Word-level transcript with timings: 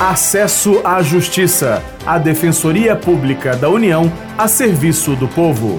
Acesso 0.00 0.80
à 0.82 1.02
Justiça, 1.02 1.82
a 2.06 2.16
Defensoria 2.16 2.96
Pública 2.96 3.54
da 3.54 3.68
União 3.68 4.10
a 4.38 4.48
serviço 4.48 5.14
do 5.14 5.28
povo. 5.28 5.78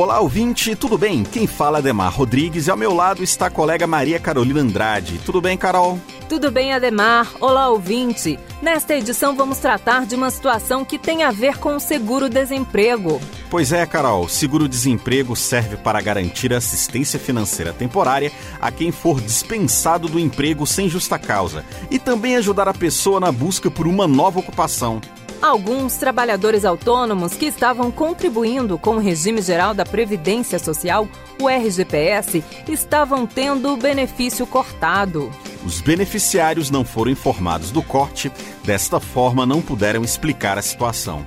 Olá, 0.00 0.18
ouvinte, 0.18 0.74
tudo 0.74 0.96
bem? 0.96 1.22
Quem 1.22 1.46
fala 1.46 1.78
é 1.78 1.82
Demar 1.82 2.10
Rodrigues 2.10 2.66
e 2.66 2.70
ao 2.70 2.76
meu 2.76 2.94
lado 2.94 3.22
está 3.22 3.48
a 3.48 3.50
colega 3.50 3.86
Maria 3.86 4.18
Carolina 4.18 4.58
Andrade. 4.58 5.20
Tudo 5.26 5.42
bem, 5.42 5.58
Carol? 5.58 6.00
Tudo 6.26 6.50
bem, 6.50 6.72
Ademar? 6.72 7.30
Olá, 7.38 7.68
ouvinte! 7.68 8.38
Nesta 8.62 8.94
edição 8.94 9.36
vamos 9.36 9.58
tratar 9.58 10.06
de 10.06 10.14
uma 10.14 10.30
situação 10.30 10.86
que 10.86 10.98
tem 10.98 11.22
a 11.22 11.30
ver 11.30 11.58
com 11.58 11.76
o 11.76 11.80
seguro-desemprego. 11.80 13.20
Pois 13.50 13.72
é, 13.72 13.84
Carol, 13.84 14.26
seguro-desemprego 14.26 15.36
serve 15.36 15.76
para 15.76 16.00
garantir 16.00 16.54
assistência 16.54 17.18
financeira 17.18 17.74
temporária 17.74 18.32
a 18.58 18.70
quem 18.72 18.90
for 18.90 19.20
dispensado 19.20 20.08
do 20.08 20.18
emprego 20.18 20.66
sem 20.66 20.88
justa 20.88 21.18
causa 21.18 21.62
e 21.90 21.98
também 21.98 22.36
ajudar 22.36 22.68
a 22.68 22.72
pessoa 22.72 23.20
na 23.20 23.30
busca 23.30 23.70
por 23.70 23.86
uma 23.86 24.08
nova 24.08 24.38
ocupação. 24.38 24.98
Alguns 25.42 25.96
trabalhadores 25.96 26.66
autônomos 26.66 27.32
que 27.32 27.46
estavam 27.46 27.90
contribuindo 27.90 28.78
com 28.78 28.96
o 28.96 28.98
regime 28.98 29.40
geral 29.40 29.72
da 29.72 29.86
Previdência 29.86 30.58
Social, 30.58 31.08
o 31.40 31.48
RGPS, 31.48 32.44
estavam 32.68 33.26
tendo 33.26 33.72
o 33.72 33.76
benefício 33.76 34.46
cortado. 34.46 35.30
Os 35.64 35.80
beneficiários 35.80 36.70
não 36.70 36.84
foram 36.84 37.10
informados 37.10 37.70
do 37.70 37.82
corte, 37.82 38.30
desta 38.62 39.00
forma 39.00 39.46
não 39.46 39.62
puderam 39.62 40.04
explicar 40.04 40.58
a 40.58 40.62
situação. 40.62 41.24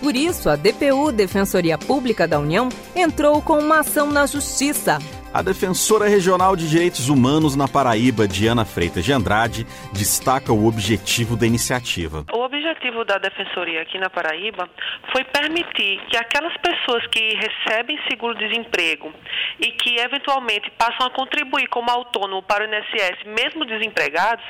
Por 0.00 0.16
isso, 0.16 0.50
a 0.50 0.56
DPU, 0.56 1.12
Defensoria 1.12 1.78
Pública 1.78 2.26
da 2.26 2.40
União, 2.40 2.68
entrou 2.96 3.40
com 3.40 3.60
uma 3.60 3.80
ação 3.80 4.10
na 4.10 4.26
Justiça 4.26 4.98
a 5.32 5.40
defensora 5.40 6.06
regional 6.08 6.54
de 6.54 6.68
direitos 6.68 7.08
humanos 7.08 7.56
na 7.56 7.66
Paraíba, 7.66 8.28
Diana 8.28 8.66
Freitas 8.66 9.02
de 9.02 9.12
Andrade, 9.12 9.64
destaca 9.92 10.52
o 10.52 10.66
objetivo 10.66 11.36
da 11.36 11.46
iniciativa. 11.46 12.26
O 12.32 12.40
objetivo 12.44 13.02
da 13.04 13.16
defensoria 13.16 13.80
aqui 13.80 13.98
na 13.98 14.10
Paraíba 14.10 14.68
foi 15.10 15.24
permitir 15.24 16.04
que 16.08 16.16
aquelas 16.18 16.54
pessoas 16.58 17.06
que 17.06 17.34
recebem 17.34 17.98
seguro-desemprego 18.10 19.10
e 19.58 19.72
que 19.72 19.98
eventualmente 20.00 20.70
passam 20.72 21.06
a 21.06 21.10
contribuir 21.10 21.66
como 21.68 21.90
autônomo 21.90 22.42
para 22.42 22.64
o 22.64 22.66
INSS, 22.66 23.24
mesmo 23.24 23.64
desempregados, 23.64 24.44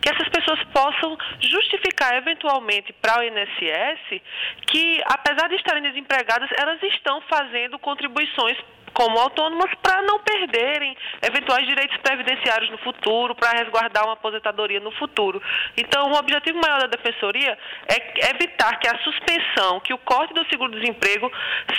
que 0.00 0.10
essas 0.10 0.28
pessoas 0.28 0.58
possam 0.72 1.16
justificar 1.40 2.16
eventualmente 2.16 2.92
para 2.94 3.20
o 3.20 3.22
INSS 3.22 4.20
que, 4.66 5.00
apesar 5.06 5.48
de 5.48 5.54
estarem 5.56 5.82
desempregadas, 5.82 6.50
elas 6.58 6.82
estão 6.82 7.20
fazendo 7.28 7.78
contribuições 7.78 8.56
como 8.94 9.18
autônomas 9.18 9.70
para 9.82 10.02
não 10.02 10.20
perderem 10.20 10.96
eventuais 11.20 11.66
direitos 11.66 11.96
previdenciários 11.98 12.70
no 12.70 12.78
futuro, 12.78 13.34
para 13.34 13.58
resguardar 13.58 14.04
uma 14.04 14.14
aposentadoria 14.14 14.80
no 14.80 14.92
futuro. 14.92 15.42
Então, 15.76 16.12
o 16.12 16.14
objetivo 16.14 16.58
maior 16.60 16.80
da 16.80 16.86
defensoria 16.86 17.58
é 17.88 18.30
evitar 18.30 18.78
que 18.78 18.88
a 18.88 18.96
suspensão, 18.98 19.80
que 19.80 19.92
o 19.92 19.98
corte 19.98 20.32
do 20.32 20.46
seguro-desemprego 20.46 21.30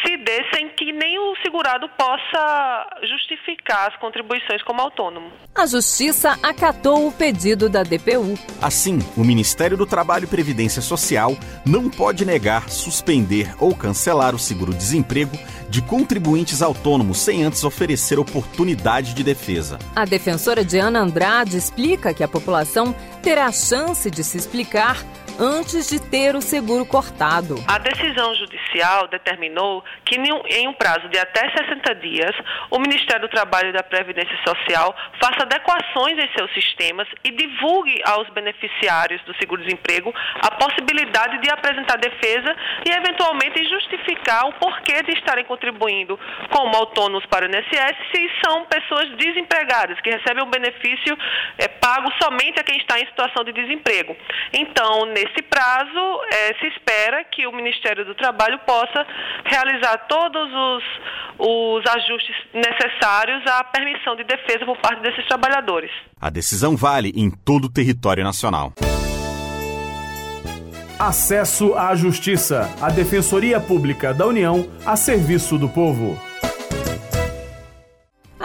se 0.06 0.18
dê 0.18 0.46
sem 0.54 0.70
que 0.70 0.92
nem 0.92 1.18
o 1.18 1.36
segurado 1.42 1.88
possa 1.90 2.98
justificar 3.04 3.90
as 3.90 3.96
contribuições 3.98 4.62
como 4.64 4.82
autônomo. 4.82 5.32
A 5.56 5.66
Justiça 5.66 6.38
acatou 6.44 7.08
o 7.08 7.12
pedido 7.12 7.70
da 7.70 7.82
DPU. 7.82 8.36
Assim, 8.62 9.00
o 9.16 9.24
Ministério 9.24 9.78
do 9.78 9.86
Trabalho 9.86 10.26
e 10.26 10.28
Previdência 10.28 10.82
Social 10.82 11.32
não 11.66 11.90
pode 11.90 12.26
negar, 12.26 12.70
suspender 12.70 13.56
ou 13.60 13.74
cancelar 13.74 14.36
o 14.36 14.40
seguro-desemprego 14.40 15.38
de 15.70 15.82
contribuintes 15.82 16.62
autônomos 16.62 17.05
sem 17.14 17.44
antes 17.44 17.64
oferecer 17.64 18.20
oportunidade 18.20 19.14
de 19.14 19.24
defesa. 19.24 19.78
A 19.96 20.06
defensora 20.06 20.64
Diana 20.64 21.00
Andrade 21.00 21.58
explica 21.58 22.14
que 22.14 22.24
a 22.24 22.28
população 22.28 22.96
terá 23.22 23.52
chance 23.52 24.10
de 24.10 24.24
se 24.24 24.38
explicar 24.38 25.06
antes 25.40 25.90
de 25.90 26.00
ter 26.00 26.36
o 26.36 26.42
seguro 26.42 26.86
cortado. 26.86 27.56
A 27.68 27.78
decisão 27.78 28.34
judicial 28.36 29.08
determinou 29.08 29.84
que, 30.06 30.16
em 30.16 30.68
um 30.68 30.74
prazo 30.74 31.08
de 31.10 31.18
até 31.18 31.50
60 31.50 31.96
dias, 31.96 32.36
o 32.72 32.80
Ministério 32.80 33.28
do 33.28 33.30
Trabalho 33.30 33.70
e 33.70 33.74
da 33.74 33.84
Previdência 33.84 34.38
Social 34.46 34.96
faça 35.20 35.44
adequações 35.44 36.18
em 36.18 36.30
seus 36.38 36.52
sistemas 36.54 37.08
e 37.24 37.32
divulgue 37.32 38.02
aos 38.06 38.30
beneficiários 38.30 39.22
do 39.24 39.36
seguro-desemprego 39.36 40.14
a 40.42 40.52
possibilidade 40.52 41.40
de 41.42 41.50
apresentar 41.50 41.98
defesa 41.98 42.56
e, 42.86 42.92
eventualmente, 42.92 43.68
justificar 43.70 44.48
o 44.48 44.54
porquê 44.54 45.04
de 45.04 45.12
estarem 45.18 45.46
contribuindo 45.46 46.20
como 46.50 46.76
autônomos 46.76 47.26
para 47.26 47.46
o 47.46 47.50
INSS 47.50 47.96
se 48.14 48.32
são 48.44 48.66
pessoas 48.66 49.10
desempregadas, 49.18 50.00
que 50.02 50.10
recebem 50.10 50.44
um 50.44 50.50
benefício 50.50 51.18
é, 51.58 51.68
pago 51.68 52.12
somente 52.22 52.60
a 52.60 52.64
quem 52.64 52.78
está 52.78 53.00
em 53.00 53.06
situação 53.06 53.44
de 53.44 53.52
desemprego. 53.52 54.16
Então, 54.54 55.06
nesse 55.06 55.25
nesse 55.26 55.42
prazo, 55.42 56.22
é, 56.32 56.54
se 56.60 56.68
espera 56.68 57.24
que 57.24 57.48
o 57.48 57.52
Ministério 57.52 58.06
do 58.06 58.14
Trabalho 58.14 58.60
possa 58.60 59.06
realizar 59.46 59.98
todos 60.08 60.50
os, 60.54 60.84
os 61.40 61.84
ajustes 61.88 62.36
necessários 62.54 63.42
à 63.48 63.64
permissão 63.64 64.16
de 64.16 64.24
defesa 64.24 64.66
por 64.66 64.78
parte 64.78 65.02
desses 65.02 65.26
trabalhadores. 65.28 65.92
A 66.22 66.30
decisão 66.30 66.78
vale 66.78 67.12
em 67.16 67.30
todo 67.32 67.66
o 67.66 67.72
território 67.72 68.24
nacional. 68.24 68.74
Acesso 70.98 71.76
à 71.76 71.94
Justiça, 71.94 72.74
a 72.82 72.90
Defensoria 72.90 73.60
Pública 73.60 74.14
da 74.14 74.26
União 74.26 74.66
a 74.86 74.96
serviço 74.96 75.58
do 75.58 75.68
povo. 75.68 76.18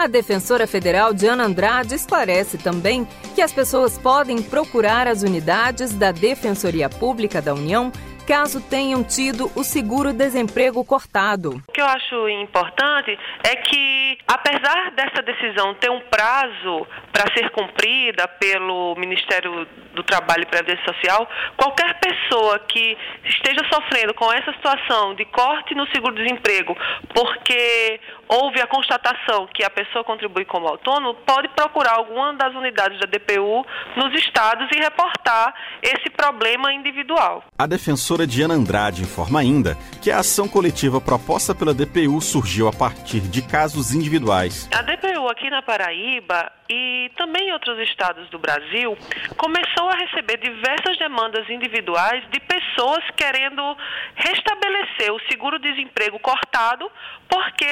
A 0.01 0.07
defensora 0.07 0.65
federal 0.65 1.13
Diana 1.13 1.43
Andrade 1.43 1.93
esclarece 1.93 2.57
também 2.57 3.05
que 3.35 3.41
as 3.41 3.53
pessoas 3.53 3.99
podem 3.99 4.41
procurar 4.41 5.07
as 5.07 5.21
unidades 5.21 5.93
da 5.93 6.11
Defensoria 6.11 6.89
Pública 6.89 7.39
da 7.39 7.53
União 7.53 7.91
caso 8.27 8.61
tenham 8.61 9.03
tido 9.03 9.51
o 9.55 9.63
seguro-desemprego 9.63 10.83
cortado. 10.85 11.61
O 11.67 11.71
que 11.71 11.81
eu 11.81 11.85
acho 11.85 12.29
importante 12.29 13.17
é 13.43 13.55
que, 13.57 14.17
apesar 14.27 14.91
dessa 14.91 15.21
decisão 15.21 15.75
ter 15.75 15.91
um 15.91 15.99
prazo 16.01 16.87
para 17.11 17.31
ser 17.33 17.49
cumprida 17.51 18.27
pelo 18.39 18.95
Ministério 18.95 19.67
do 19.93 20.03
Trabalho 20.03 20.43
e 20.43 20.45
Previdência 20.45 20.85
Social, 20.93 21.29
qualquer 21.57 21.99
pessoa 21.99 22.59
que 22.59 22.97
esteja 23.25 23.61
sofrendo 23.71 24.13
com 24.13 24.31
essa 24.31 24.53
situação 24.53 25.13
de 25.13 25.25
corte 25.25 25.75
no 25.75 25.85
seguro-desemprego, 25.87 26.75
porque 27.13 27.99
houve 28.31 28.61
a 28.61 28.67
constatação 28.67 29.45
que 29.53 29.61
a 29.61 29.69
pessoa 29.69 30.05
contribui 30.05 30.45
como 30.45 30.65
autônomo, 30.65 31.15
pode 31.25 31.49
procurar 31.49 31.95
alguma 31.95 32.33
das 32.33 32.55
unidades 32.55 32.97
da 32.97 33.05
DPU 33.05 33.65
nos 33.97 34.17
estados 34.17 34.69
e 34.73 34.79
reportar 34.79 35.53
esse 35.83 36.09
problema 36.09 36.73
individual. 36.73 37.43
A 37.59 37.67
defensora 37.67 38.25
Diana 38.25 38.53
Andrade 38.53 39.01
informa 39.01 39.41
ainda 39.41 39.75
que 40.01 40.09
a 40.09 40.19
ação 40.19 40.47
coletiva 40.47 41.01
proposta 41.01 41.53
pela 41.53 41.73
DPU 41.73 42.21
surgiu 42.21 42.69
a 42.69 42.73
partir 42.73 43.19
de 43.19 43.41
casos 43.41 43.93
individuais. 43.93 44.69
A 44.73 44.81
DPU 44.81 45.27
aqui 45.27 45.49
na 45.49 45.61
Paraíba 45.61 46.49
e 46.69 47.11
também 47.17 47.49
em 47.49 47.51
outros 47.51 47.77
estados 47.79 48.29
do 48.29 48.39
Brasil 48.39 48.97
começou 49.35 49.89
a 49.89 49.95
receber 49.95 50.37
diversas 50.37 50.97
demandas 50.97 51.49
individuais 51.49 52.23
de 52.31 52.39
pessoas 52.39 53.03
querendo 53.17 53.75
restabelecer 54.15 55.11
o 55.13 55.19
seguro-desemprego 55.29 56.17
cortado 56.19 56.89
porque 57.27 57.65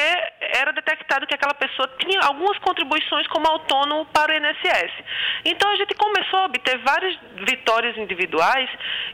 era 0.53 0.71
detectado 0.71 1.27
que 1.27 1.35
aquela 1.35 1.53
pessoa 1.53 1.87
tinha 1.99 2.21
algumas 2.21 2.57
contribuições 2.59 3.27
como 3.27 3.47
autônomo 3.47 4.05
para 4.07 4.31
o 4.31 4.35
INSS. 4.35 4.91
Então 5.45 5.69
a 5.71 5.75
gente 5.75 5.93
começou 5.95 6.39
a 6.39 6.45
obter 6.45 6.77
várias 6.79 7.17
vitórias 7.47 7.97
individuais 7.97 8.69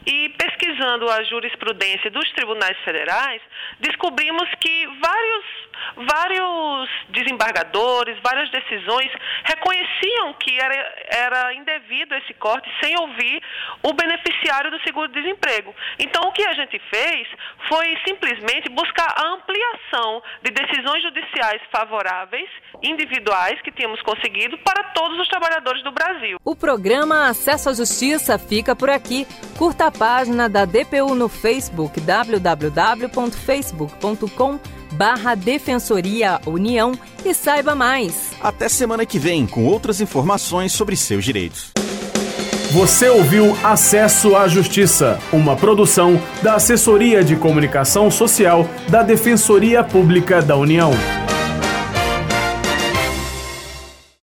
e 0.06 0.30
pesquisando 0.30 1.10
a 1.10 1.24
jurisprudência 1.24 2.10
dos 2.12 2.30
tribunais 2.32 2.78
federais, 2.80 3.42
descobrimos 3.80 4.50
que 4.60 4.88
vários 5.02 5.66
vários 5.96 6.90
desembargadores, 7.10 8.18
várias 8.24 8.50
decisões 8.50 9.12
reconheciam 9.44 10.34
que 10.34 10.58
era, 10.60 10.94
era 11.10 11.54
indevido 11.54 12.16
esse 12.16 12.34
corte 12.36 12.70
sem 12.82 12.98
ouvir 13.00 13.42
o 13.84 13.94
beneficiário 13.94 14.72
do 14.72 14.82
seguro-desemprego. 14.82 15.76
Então, 16.00 16.24
o 16.24 16.32
que 16.32 16.46
a 16.46 16.54
gente 16.54 16.80
fez 16.90 17.28
foi 17.68 17.98
simplesmente 18.08 18.70
buscar 18.70 19.14
a 19.18 19.28
ampliação 19.30 20.24
de 20.44 20.52
decisões 20.52 21.02
judiciais 21.26 21.62
favoráveis, 21.72 22.50
individuais, 22.82 23.62
que 23.62 23.72
tínhamos 23.72 24.02
conseguido 24.02 24.58
para 24.60 24.84
todos 24.94 25.20
os 25.20 25.28
trabalhadores 25.28 25.84
do 25.84 25.92
Brasil. 25.92 26.38
O 26.44 26.56
programa 26.56 27.28
Acesso 27.28 27.70
à 27.70 27.74
Justiça 27.74 28.40
fica 28.40 28.74
por 28.76 28.90
aqui. 28.90 29.28
Curta 29.58 29.88
a 29.88 29.92
página 29.92 30.48
da 30.48 30.64
DPU 30.66 31.16
no 31.16 31.28
Facebook, 31.28 32.00
www.facebook.com 32.00 34.60
barra 34.94 35.34
Defensoria 35.36 36.40
União 36.46 36.94
e 37.26 37.34
saiba 37.34 37.76
mais. 37.76 38.32
Até 38.42 38.70
semana 38.70 39.06
que 39.06 39.20
vem 39.20 39.46
com 39.46 39.66
outras 39.66 40.00
informações 40.00 40.72
sobre 40.72 40.96
seus 40.96 41.26
direitos. 41.26 41.74
Você 42.76 43.08
ouviu 43.08 43.56
Acesso 43.64 44.36
à 44.36 44.50
Justiça, 44.50 45.18
uma 45.32 45.56
produção 45.56 46.22
da 46.44 46.56
Assessoria 46.56 47.24
de 47.24 47.38
Comunicação 47.38 48.12
Social 48.12 48.68
da 48.90 49.02
Defensoria 49.02 49.82
Pública 49.82 50.42
da 50.42 50.58
União. 50.58 50.92